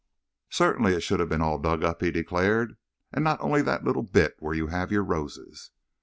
[0.49, 2.75] "Certainly it should have been all dug up," he declared,
[3.11, 5.69] "and not only that little bit where you have your roses."